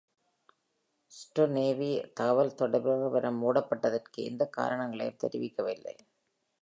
Stornoway 1.11 2.11
தகவல்தொடர்பு 2.13 2.95
நிறுவனம் 2.95 3.43
மூடப்பட்டதற்கு 3.43 4.23
எந்தக் 4.23 4.53
காரணங்களையும் 4.53 5.19
தெரிவிக்கவில்லை. 5.23 5.95